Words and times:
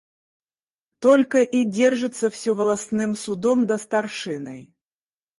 Только 0.99 1.43
и 1.43 1.63
держится 1.63 2.31
всё 2.31 2.55
волостным 2.55 3.13
судом 3.15 3.67
да 3.69 3.77
старшиной. 3.77 4.61